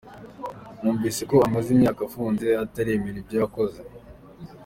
Numvise 0.81 1.21
ko 1.31 1.35
amaze 1.47 1.67
imyaka 1.75 1.99
afunze 2.07 2.47
ataremera 2.63 3.17
ibyo 3.21 3.35
yakoze. 3.43 3.79